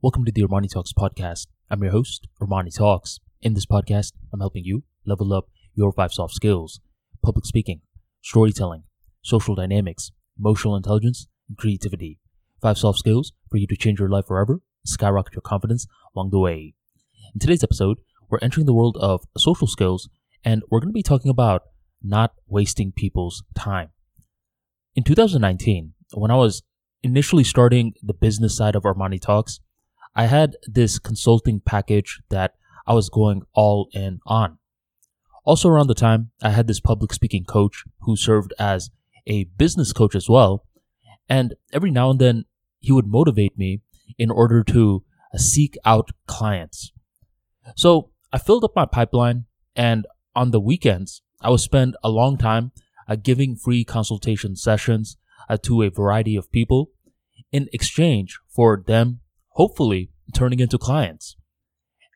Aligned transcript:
Welcome 0.00 0.24
to 0.26 0.30
the 0.30 0.42
Armani 0.42 0.70
Talks 0.72 0.92
podcast. 0.92 1.48
I'm 1.68 1.82
your 1.82 1.90
host, 1.90 2.28
Armani 2.40 2.72
Talks. 2.72 3.18
In 3.42 3.54
this 3.54 3.66
podcast, 3.66 4.12
I'm 4.32 4.38
helping 4.38 4.62
you 4.62 4.84
level 5.04 5.34
up 5.34 5.48
your 5.74 5.90
five 5.90 6.12
soft 6.12 6.34
skills 6.34 6.78
public 7.20 7.44
speaking, 7.44 7.80
storytelling, 8.22 8.84
social 9.22 9.56
dynamics, 9.56 10.12
emotional 10.38 10.76
intelligence, 10.76 11.26
and 11.48 11.58
creativity. 11.58 12.20
Five 12.62 12.78
soft 12.78 13.00
skills 13.00 13.32
for 13.50 13.56
you 13.56 13.66
to 13.66 13.74
change 13.74 13.98
your 13.98 14.08
life 14.08 14.26
forever, 14.28 14.60
skyrocket 14.84 15.34
your 15.34 15.42
confidence 15.42 15.88
along 16.14 16.30
the 16.30 16.38
way. 16.38 16.74
In 17.34 17.40
today's 17.40 17.64
episode, 17.64 17.98
we're 18.30 18.38
entering 18.40 18.66
the 18.66 18.74
world 18.74 18.96
of 19.00 19.24
social 19.36 19.66
skills 19.66 20.08
and 20.44 20.62
we're 20.70 20.78
going 20.78 20.90
to 20.90 20.92
be 20.92 21.02
talking 21.02 21.28
about 21.28 21.62
not 22.04 22.34
wasting 22.46 22.92
people's 22.92 23.42
time. 23.56 23.88
In 24.94 25.02
2019, 25.02 25.94
when 26.12 26.30
I 26.30 26.36
was 26.36 26.62
initially 27.02 27.42
starting 27.42 27.94
the 28.00 28.14
business 28.14 28.56
side 28.56 28.76
of 28.76 28.84
Armani 28.84 29.20
Talks, 29.20 29.58
I 30.14 30.26
had 30.26 30.56
this 30.66 30.98
consulting 30.98 31.60
package 31.60 32.20
that 32.30 32.54
I 32.86 32.94
was 32.94 33.08
going 33.08 33.42
all 33.54 33.88
in 33.92 34.20
on. 34.26 34.58
Also, 35.44 35.68
around 35.68 35.86
the 35.86 35.94
time, 35.94 36.30
I 36.42 36.50
had 36.50 36.66
this 36.66 36.80
public 36.80 37.12
speaking 37.12 37.44
coach 37.44 37.84
who 38.00 38.16
served 38.16 38.52
as 38.58 38.90
a 39.26 39.44
business 39.44 39.92
coach 39.92 40.14
as 40.14 40.28
well. 40.28 40.66
And 41.28 41.54
every 41.72 41.90
now 41.90 42.10
and 42.10 42.18
then, 42.18 42.44
he 42.80 42.92
would 42.92 43.06
motivate 43.06 43.58
me 43.58 43.80
in 44.18 44.30
order 44.30 44.62
to 44.64 45.04
uh, 45.34 45.38
seek 45.38 45.76
out 45.84 46.10
clients. 46.26 46.92
So 47.76 48.10
I 48.32 48.38
filled 48.38 48.64
up 48.64 48.76
my 48.76 48.86
pipeline, 48.86 49.44
and 49.76 50.06
on 50.34 50.50
the 50.50 50.60
weekends, 50.60 51.22
I 51.40 51.50
would 51.50 51.60
spend 51.60 51.96
a 52.02 52.10
long 52.10 52.36
time 52.36 52.72
uh, 53.06 53.16
giving 53.16 53.56
free 53.56 53.84
consultation 53.84 54.56
sessions 54.56 55.16
uh, 55.48 55.56
to 55.62 55.82
a 55.82 55.90
variety 55.90 56.36
of 56.36 56.52
people 56.52 56.90
in 57.52 57.68
exchange 57.72 58.38
for 58.48 58.82
them 58.86 59.20
hopefully 59.58 60.10
turning 60.32 60.60
into 60.60 60.78
clients. 60.78 61.36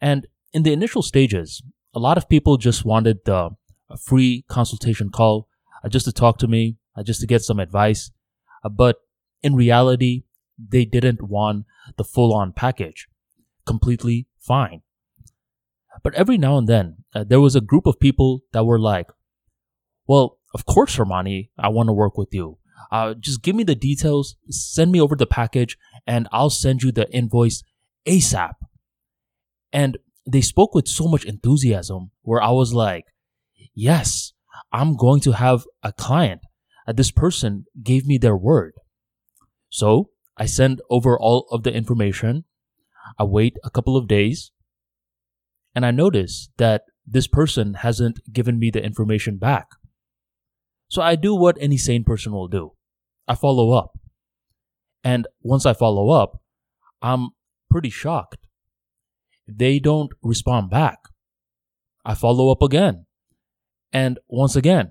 And 0.00 0.26
in 0.52 0.62
the 0.62 0.72
initial 0.72 1.02
stages, 1.02 1.62
a 1.94 1.98
lot 1.98 2.18
of 2.18 2.28
people 2.28 2.58
just 2.58 2.84
wanted 2.84 3.18
the 3.24 3.50
free 3.98 4.44
consultation 4.48 5.08
call 5.10 5.48
uh, 5.82 5.88
just 5.88 6.04
to 6.04 6.12
talk 6.12 6.38
to 6.38 6.46
me, 6.46 6.76
uh, 6.96 7.02
just 7.02 7.20
to 7.20 7.26
get 7.26 7.42
some 7.42 7.58
advice. 7.58 8.10
Uh, 8.62 8.68
but 8.68 8.96
in 9.42 9.54
reality, 9.54 10.24
they 10.58 10.84
didn't 10.84 11.22
want 11.22 11.64
the 11.96 12.04
full 12.04 12.34
on 12.34 12.52
package. 12.52 13.08
Completely 13.66 14.26
fine. 14.38 14.82
But 16.02 16.14
every 16.14 16.38
now 16.38 16.58
and 16.58 16.68
then, 16.68 17.04
uh, 17.14 17.24
there 17.24 17.40
was 17.40 17.56
a 17.56 17.60
group 17.60 17.86
of 17.86 17.98
people 17.98 18.42
that 18.52 18.64
were 18.64 18.78
like, 18.78 19.08
well, 20.06 20.38
of 20.54 20.66
course, 20.66 20.96
Armani, 20.96 21.48
I 21.58 21.68
want 21.68 21.88
to 21.88 21.92
work 21.94 22.18
with 22.18 22.28
you. 22.32 22.58
Uh, 22.90 23.14
just 23.14 23.42
give 23.42 23.54
me 23.54 23.62
the 23.62 23.74
details, 23.74 24.36
send 24.48 24.90
me 24.90 25.00
over 25.00 25.14
the 25.14 25.26
package, 25.26 25.76
and 26.06 26.28
I'll 26.32 26.50
send 26.50 26.82
you 26.82 26.90
the 26.90 27.10
invoice 27.12 27.62
ASAP. 28.06 28.54
And 29.72 29.98
they 30.26 30.40
spoke 30.40 30.74
with 30.74 30.88
so 30.88 31.06
much 31.06 31.24
enthusiasm 31.24 32.10
where 32.22 32.42
I 32.42 32.50
was 32.50 32.74
like, 32.74 33.04
yes, 33.74 34.32
I'm 34.72 34.96
going 34.96 35.20
to 35.20 35.32
have 35.32 35.64
a 35.82 35.92
client. 35.92 36.42
Uh, 36.86 36.92
this 36.92 37.10
person 37.10 37.66
gave 37.82 38.06
me 38.06 38.18
their 38.18 38.36
word. 38.36 38.74
So 39.68 40.10
I 40.36 40.46
send 40.46 40.80
over 40.90 41.18
all 41.18 41.46
of 41.50 41.62
the 41.62 41.72
information. 41.72 42.44
I 43.18 43.24
wait 43.24 43.56
a 43.64 43.70
couple 43.70 43.96
of 43.96 44.08
days 44.08 44.50
and 45.74 45.86
I 45.86 45.90
notice 45.90 46.50
that 46.56 46.82
this 47.06 47.26
person 47.26 47.74
hasn't 47.74 48.20
given 48.32 48.58
me 48.58 48.70
the 48.70 48.82
information 48.82 49.38
back. 49.38 49.66
So 50.88 51.02
I 51.02 51.14
do 51.14 51.34
what 51.34 51.56
any 51.60 51.76
sane 51.76 52.04
person 52.04 52.32
will 52.32 52.48
do. 52.48 52.72
I 53.30 53.36
follow 53.36 53.70
up. 53.70 53.96
And 55.04 55.28
once 55.40 55.64
I 55.64 55.72
follow 55.72 56.10
up, 56.10 56.42
I'm 57.00 57.28
pretty 57.70 57.88
shocked. 57.88 58.38
They 59.46 59.78
don't 59.78 60.10
respond 60.20 60.68
back. 60.68 60.98
I 62.04 62.14
follow 62.14 62.50
up 62.50 62.60
again. 62.60 63.06
And 63.92 64.18
once 64.26 64.56
again, 64.56 64.90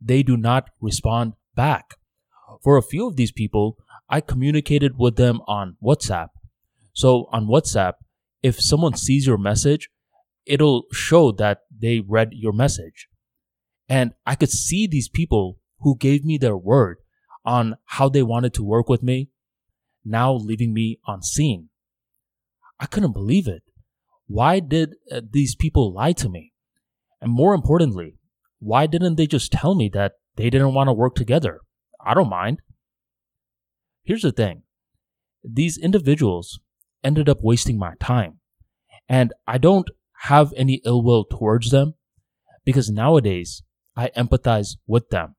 they 0.00 0.24
do 0.24 0.36
not 0.36 0.70
respond 0.80 1.34
back. 1.54 1.94
For 2.64 2.76
a 2.76 2.82
few 2.82 3.06
of 3.06 3.14
these 3.14 3.30
people, 3.30 3.76
I 4.08 4.22
communicated 4.22 4.98
with 4.98 5.14
them 5.14 5.40
on 5.46 5.76
WhatsApp. 5.80 6.30
So 6.94 7.28
on 7.30 7.46
WhatsApp, 7.46 7.92
if 8.42 8.60
someone 8.60 8.96
sees 8.96 9.24
your 9.24 9.38
message, 9.38 9.88
it'll 10.46 10.82
show 10.92 11.30
that 11.30 11.58
they 11.70 12.00
read 12.00 12.30
your 12.32 12.52
message. 12.52 13.06
And 13.88 14.14
I 14.26 14.34
could 14.34 14.50
see 14.50 14.88
these 14.88 15.08
people 15.08 15.58
who 15.82 15.96
gave 15.96 16.24
me 16.24 16.38
their 16.38 16.56
word 16.56 16.98
on 17.44 17.76
how 17.84 18.08
they 18.08 18.22
wanted 18.22 18.54
to 18.54 18.64
work 18.64 18.88
with 18.88 19.02
me 19.02 19.30
now 20.04 20.32
leaving 20.32 20.72
me 20.72 20.98
on 21.06 21.22
seen. 21.22 21.68
I 22.80 22.86
couldn't 22.86 23.12
believe 23.12 23.46
it. 23.46 23.62
Why 24.26 24.60
did 24.60 24.94
uh, 25.10 25.20
these 25.30 25.54
people 25.54 25.92
lie 25.92 26.12
to 26.12 26.28
me? 26.28 26.52
And 27.20 27.32
more 27.32 27.54
importantly, 27.54 28.16
why 28.60 28.86
didn't 28.86 29.16
they 29.16 29.26
just 29.26 29.52
tell 29.52 29.74
me 29.74 29.88
that 29.94 30.12
they 30.36 30.50
didn't 30.50 30.74
want 30.74 30.88
to 30.88 30.92
work 30.92 31.14
together? 31.14 31.60
I 32.04 32.14
don't 32.14 32.28
mind. 32.28 32.60
Here's 34.04 34.22
the 34.22 34.32
thing 34.32 34.62
these 35.44 35.78
individuals 35.78 36.60
ended 37.02 37.28
up 37.28 37.38
wasting 37.42 37.78
my 37.78 37.94
time. 38.00 38.40
And 39.08 39.32
I 39.46 39.58
don't 39.58 39.90
have 40.22 40.52
any 40.56 40.82
ill 40.84 41.02
will 41.02 41.24
towards 41.24 41.70
them 41.70 41.94
because 42.64 42.90
nowadays 42.90 43.62
I 43.96 44.08
empathize 44.10 44.76
with 44.86 45.08
them. 45.08 45.36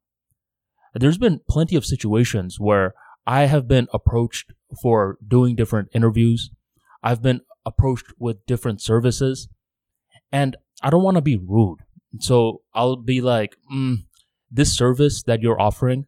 There's 0.94 1.18
been 1.18 1.42
plenty 1.50 1.76
of 1.76 1.86
situations 1.86 2.60
where 2.60 2.94
I 3.28 3.46
have 3.46 3.68
been 3.68 3.88
approached 3.94 4.54
for 4.82 5.18
doing 5.26 5.56
different 5.56 5.90
interviews. 5.94 6.52
I've 7.04 7.22
been 7.22 7.42
approached 7.66 8.08
with 8.18 8.46
different 8.46 8.82
services 8.82 9.48
and 10.32 10.58
I 10.82 10.90
don't 10.90 11.04
want 11.04 11.16
to 11.16 11.22
be 11.22 11.38
rude. 11.38 11.80
So 12.20 12.62
I'll 12.74 12.96
be 12.96 13.22
like, 13.22 13.56
mm, 13.72 13.98
this 14.50 14.76
service 14.76 15.24
that 15.24 15.42
you're 15.42 15.62
offering, 15.62 16.06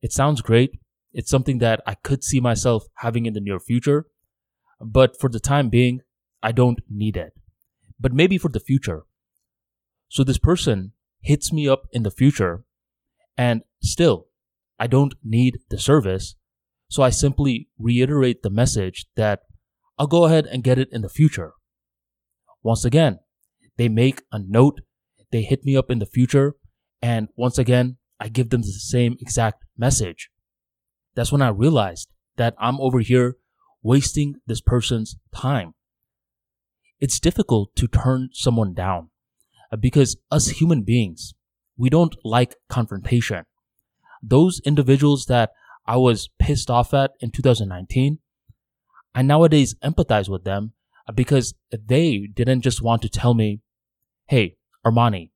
it 0.00 0.12
sounds 0.12 0.42
great. 0.42 0.78
It's 1.12 1.30
something 1.30 1.58
that 1.58 1.80
I 1.86 1.94
could 1.94 2.22
see 2.22 2.40
myself 2.40 2.84
having 2.96 3.26
in 3.26 3.34
the 3.34 3.40
near 3.40 3.58
future. 3.58 4.06
But 4.80 5.18
for 5.18 5.28
the 5.28 5.40
time 5.40 5.68
being, 5.68 6.00
I 6.42 6.52
don't 6.52 6.80
need 6.88 7.16
it. 7.16 7.32
But 7.98 8.12
maybe 8.12 8.38
for 8.38 8.48
the 8.48 8.60
future. 8.60 9.02
So 10.08 10.24
this 10.24 10.38
person 10.38 10.92
hits 11.20 11.52
me 11.52 11.68
up 11.68 11.86
in 11.92 12.02
the 12.02 12.10
future 12.10 12.64
and 13.36 13.62
still, 13.82 14.26
I 14.78 14.86
don't 14.86 15.14
need 15.24 15.58
the 15.70 15.78
service. 15.78 16.36
So 16.88 17.02
I 17.02 17.10
simply 17.10 17.68
reiterate 17.78 18.42
the 18.42 18.50
message 18.50 19.06
that 19.16 19.40
I'll 19.98 20.06
go 20.06 20.24
ahead 20.24 20.46
and 20.46 20.64
get 20.64 20.78
it 20.78 20.88
in 20.90 21.02
the 21.02 21.08
future. 21.08 21.52
Once 22.62 22.84
again, 22.84 23.20
they 23.76 23.88
make 23.88 24.22
a 24.32 24.38
note, 24.38 24.80
they 25.30 25.42
hit 25.42 25.64
me 25.64 25.76
up 25.76 25.90
in 25.90 25.98
the 25.98 26.06
future, 26.06 26.56
and 27.00 27.28
once 27.36 27.58
again, 27.58 27.98
I 28.18 28.28
give 28.28 28.50
them 28.50 28.62
the 28.62 28.72
same 28.72 29.16
exact 29.20 29.64
message. 29.76 30.30
That's 31.14 31.32
when 31.32 31.42
I 31.42 31.48
realized 31.48 32.08
that 32.36 32.54
I'm 32.58 32.80
over 32.80 33.00
here 33.00 33.36
wasting 33.82 34.36
this 34.46 34.60
person's 34.60 35.16
time. 35.34 35.74
It's 37.00 37.18
difficult 37.18 37.74
to 37.76 37.88
turn 37.88 38.28
someone 38.32 38.74
down 38.74 39.10
uh, 39.72 39.76
because 39.76 40.18
us 40.30 40.48
human 40.48 40.82
beings, 40.82 41.34
we 41.80 41.88
don't 41.88 42.14
like 42.22 42.56
confrontation. 42.68 43.46
Those 44.22 44.60
individuals 44.66 45.24
that 45.26 45.50
I 45.86 45.96
was 45.96 46.28
pissed 46.38 46.70
off 46.70 46.92
at 46.92 47.12
in 47.20 47.30
2019, 47.30 48.18
I 49.14 49.22
nowadays 49.22 49.74
empathize 49.82 50.28
with 50.28 50.44
them 50.44 50.72
because 51.14 51.54
they 51.72 52.28
didn't 52.32 52.60
just 52.60 52.82
want 52.82 53.00
to 53.02 53.08
tell 53.08 53.32
me, 53.32 53.62
hey, 54.28 54.56
Armani, 54.86 55.30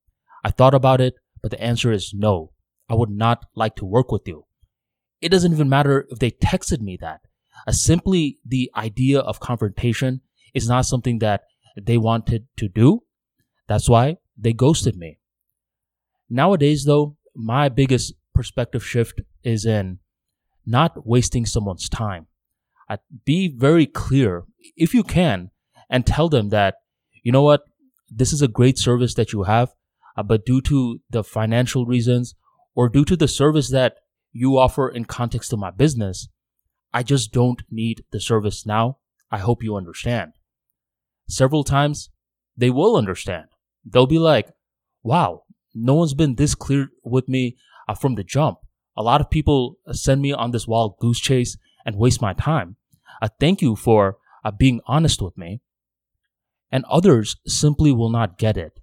I 0.44 0.50
thought 0.50 0.74
about 0.74 1.00
it, 1.00 1.14
but 1.40 1.50
the 1.50 1.60
answer 1.62 1.90
is 1.90 2.12
no. 2.14 2.52
I 2.90 2.94
would 2.94 3.10
not 3.10 3.46
like 3.54 3.74
to 3.76 3.86
work 3.86 4.12
with 4.12 4.28
you. 4.28 4.44
It 5.22 5.30
doesn't 5.30 5.52
even 5.52 5.70
matter 5.70 6.06
if 6.10 6.18
they 6.18 6.30
texted 6.30 6.82
me 6.82 6.98
that. 7.00 7.22
Uh, 7.66 7.72
simply 7.72 8.36
the 8.44 8.70
idea 8.76 9.20
of 9.20 9.40
confrontation 9.40 10.20
is 10.52 10.68
not 10.68 10.84
something 10.84 11.20
that 11.20 11.44
they 11.80 11.96
wanted 11.96 12.48
to 12.58 12.68
do. 12.68 13.04
That's 13.66 13.88
why 13.88 14.18
they 14.36 14.52
ghosted 14.52 14.96
me. 14.96 15.18
Nowadays, 16.28 16.84
though, 16.84 17.16
my 17.34 17.68
biggest 17.68 18.14
perspective 18.34 18.84
shift 18.84 19.20
is 19.42 19.64
in 19.64 19.98
not 20.66 21.06
wasting 21.06 21.46
someone's 21.46 21.88
time. 21.88 22.26
Uh, 22.88 22.96
be 23.24 23.48
very 23.48 23.86
clear 23.86 24.44
if 24.76 24.94
you 24.94 25.02
can 25.02 25.50
and 25.88 26.06
tell 26.06 26.28
them 26.28 26.50
that, 26.50 26.76
you 27.22 27.32
know 27.32 27.42
what, 27.42 27.62
this 28.10 28.32
is 28.32 28.42
a 28.42 28.48
great 28.48 28.78
service 28.78 29.14
that 29.14 29.32
you 29.32 29.44
have, 29.44 29.74
uh, 30.16 30.22
but 30.22 30.44
due 30.44 30.60
to 30.62 31.00
the 31.10 31.24
financial 31.24 31.86
reasons 31.86 32.34
or 32.74 32.88
due 32.88 33.04
to 33.04 33.16
the 33.16 33.28
service 33.28 33.70
that 33.70 33.96
you 34.32 34.58
offer 34.58 34.88
in 34.88 35.04
context 35.04 35.52
of 35.52 35.58
my 35.58 35.70
business, 35.70 36.28
I 36.92 37.02
just 37.02 37.32
don't 37.32 37.62
need 37.70 38.04
the 38.12 38.20
service 38.20 38.66
now. 38.66 38.98
I 39.30 39.38
hope 39.38 39.62
you 39.62 39.76
understand. 39.76 40.32
Several 41.28 41.64
times 41.64 42.10
they 42.56 42.70
will 42.70 42.96
understand. 42.96 43.46
They'll 43.84 44.06
be 44.06 44.18
like, 44.18 44.48
wow, 45.02 45.43
no 45.74 45.94
one's 45.94 46.14
been 46.14 46.36
this 46.36 46.54
clear 46.54 46.88
with 47.02 47.28
me 47.28 47.56
uh, 47.88 47.94
from 47.94 48.14
the 48.14 48.24
jump. 48.24 48.58
A 48.96 49.02
lot 49.02 49.20
of 49.20 49.30
people 49.30 49.78
send 49.92 50.22
me 50.22 50.32
on 50.32 50.52
this 50.52 50.66
wild 50.66 50.98
goose 51.00 51.20
chase 51.20 51.56
and 51.84 51.96
waste 51.96 52.22
my 52.22 52.32
time. 52.32 52.76
Uh, 53.20 53.28
thank 53.40 53.60
you 53.60 53.76
for 53.76 54.18
uh, 54.44 54.50
being 54.50 54.80
honest 54.86 55.20
with 55.20 55.36
me. 55.36 55.60
And 56.70 56.84
others 56.88 57.36
simply 57.46 57.92
will 57.92 58.10
not 58.10 58.38
get 58.38 58.56
it. 58.56 58.80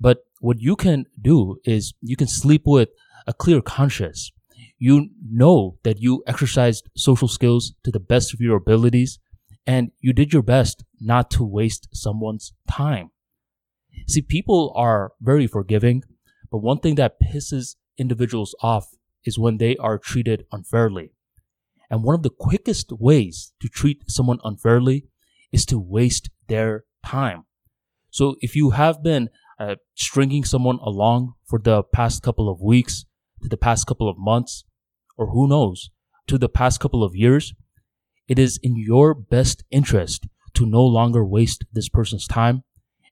But 0.00 0.18
what 0.40 0.60
you 0.60 0.76
can 0.76 1.06
do 1.20 1.58
is 1.64 1.94
you 2.00 2.16
can 2.16 2.28
sleep 2.28 2.62
with 2.64 2.90
a 3.26 3.32
clear 3.32 3.60
conscience. 3.60 4.32
You 4.78 5.10
know 5.30 5.78
that 5.82 6.00
you 6.00 6.22
exercised 6.26 6.88
social 6.96 7.28
skills 7.28 7.74
to 7.84 7.90
the 7.90 8.00
best 8.00 8.32
of 8.32 8.40
your 8.40 8.56
abilities 8.56 9.18
and 9.66 9.90
you 10.00 10.12
did 10.12 10.32
your 10.32 10.42
best 10.42 10.84
not 11.00 11.30
to 11.32 11.44
waste 11.44 11.88
someone's 11.92 12.54
time. 12.66 13.10
See, 14.06 14.22
people 14.22 14.72
are 14.74 15.12
very 15.20 15.46
forgiving, 15.46 16.02
but 16.50 16.58
one 16.58 16.78
thing 16.78 16.94
that 16.96 17.20
pisses 17.20 17.76
individuals 17.96 18.54
off 18.62 18.94
is 19.24 19.38
when 19.38 19.58
they 19.58 19.76
are 19.76 19.98
treated 19.98 20.46
unfairly. 20.52 21.12
And 21.90 22.02
one 22.02 22.14
of 22.14 22.22
the 22.22 22.30
quickest 22.30 22.92
ways 22.92 23.52
to 23.60 23.68
treat 23.68 24.04
someone 24.10 24.38
unfairly 24.44 25.06
is 25.52 25.64
to 25.66 25.78
waste 25.78 26.30
their 26.48 26.84
time. 27.04 27.44
So 28.10 28.36
if 28.40 28.54
you 28.54 28.70
have 28.70 29.02
been 29.02 29.30
uh, 29.58 29.76
stringing 29.94 30.44
someone 30.44 30.78
along 30.82 31.34
for 31.46 31.58
the 31.58 31.82
past 31.82 32.22
couple 32.22 32.48
of 32.48 32.60
weeks, 32.60 33.04
to 33.42 33.48
the 33.48 33.56
past 33.56 33.86
couple 33.86 34.08
of 34.08 34.18
months, 34.18 34.64
or 35.16 35.30
who 35.30 35.48
knows, 35.48 35.90
to 36.26 36.38
the 36.38 36.48
past 36.48 36.80
couple 36.80 37.02
of 37.02 37.14
years, 37.14 37.54
it 38.26 38.38
is 38.38 38.58
in 38.62 38.76
your 38.76 39.14
best 39.14 39.64
interest 39.70 40.26
to 40.54 40.66
no 40.66 40.84
longer 40.84 41.24
waste 41.24 41.64
this 41.72 41.88
person's 41.88 42.26
time 42.26 42.64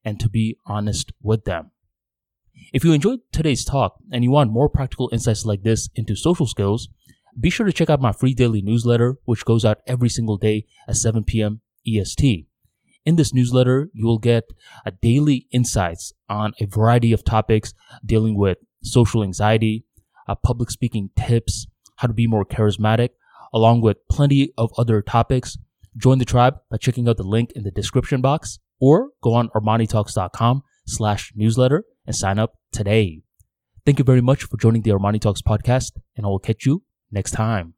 and 0.05 0.21
to 0.21 0.29
be 0.29 0.57
honest 0.67 1.13
with 1.23 1.45
them. 1.45 1.71
If 2.73 2.85
you 2.85 2.93
enjoyed 2.93 3.21
today's 3.33 3.65
talk 3.65 3.97
and 4.11 4.25
you 4.25 4.31
want 4.31 4.53
more 4.53 4.69
practical 4.69 5.09
insights 5.13 5.45
like 5.45 5.63
this 5.63 5.89
into 5.95 6.17
social 6.17 6.47
skills, 6.47 6.89
be 7.39 7.51
sure 7.51 7.67
to 7.67 7.73
check 7.73 7.91
out 7.91 8.01
my 8.01 8.13
free 8.13 8.35
daily 8.35 8.63
newsletter, 8.63 9.17
which 9.25 9.45
goes 9.45 9.65
out 9.65 9.79
every 9.87 10.09
single 10.09 10.37
day 10.37 10.67
at 10.89 10.97
7 10.97 11.25
p.m. 11.25 11.61
EST. 11.87 12.47
In 13.05 13.17
this 13.17 13.33
newsletter, 13.33 13.89
you 13.93 14.05
will 14.05 14.19
get 14.19 14.45
a 14.85 14.91
daily 14.91 15.47
insights 15.53 16.13
on 16.29 16.55
a 16.61 16.67
variety 16.67 17.13
of 17.13 17.25
topics 17.25 17.73
dealing 18.05 18.37
with 18.37 18.59
social 18.83 19.23
anxiety, 19.23 19.85
uh, 20.29 20.35
public 20.35 20.71
speaking 20.71 21.11
tips, 21.17 21.67
how 21.97 22.09
to 22.09 22.15
be 22.15 22.27
more 22.27 22.45
charismatic, 22.45 23.11
along 23.53 23.81
with 23.81 23.99
plenty 24.11 24.53
of 24.59 24.73
other 24.77 25.03
topics. 25.03 25.57
Join 25.97 26.19
the 26.19 26.25
tribe 26.25 26.59
by 26.71 26.79
checking 26.79 27.09
out 27.09 27.17
the 27.17 27.23
link 27.23 27.53
in 27.53 27.63
the 27.63 27.71
description 27.71 28.21
box 28.21 28.59
or 28.81 29.11
go 29.23 29.35
on 29.35 29.51
armanitalks.com 29.51 30.63
slash 30.87 31.33
newsletter 31.35 31.85
and 32.07 32.15
sign 32.15 32.39
up 32.39 32.55
today. 32.73 33.23
Thank 33.85 33.99
you 33.99 34.05
very 34.05 34.21
much 34.21 34.43
for 34.45 34.57
joining 34.57 34.83
the 34.83 34.91
Armani 34.91 35.21
Talks 35.21 35.43
podcast 35.43 35.93
and 36.17 36.27
I 36.27 36.29
will 36.29 36.41
catch 36.41 36.67
you 36.67 36.83
next 37.11 37.33
time. 37.33 37.76